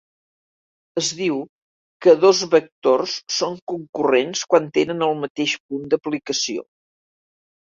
Es 1.01 1.09
diu 1.17 1.35
que 2.05 2.15
dos 2.23 2.41
vectors 2.55 3.17
són 3.41 3.59
concurrents 3.75 4.43
quan 4.55 4.73
tenen 4.79 5.07
el 5.09 5.15
mateix 5.27 5.55
punt 5.67 5.87
d'aplicació. 5.93 6.67